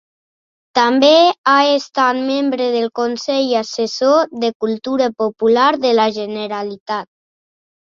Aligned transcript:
També 0.77 1.09
ha 1.51 1.57
estat 1.73 2.21
membre 2.29 2.71
del 2.77 2.89
Consell 3.01 3.53
Assessor 3.61 4.33
de 4.47 4.51
Cultura 4.67 5.13
Popular 5.23 5.71
de 5.87 5.95
la 6.01 6.11
Generalitat. 6.19 7.11